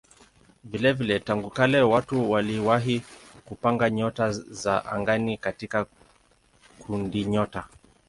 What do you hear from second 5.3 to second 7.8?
katika kundinyota.